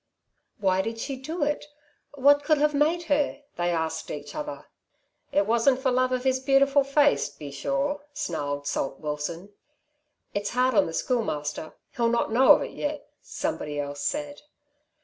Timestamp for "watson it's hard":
8.99-10.73